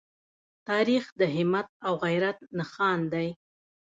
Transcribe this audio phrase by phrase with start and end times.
[0.69, 3.27] تاریخ د همت او غیرت نښان دی.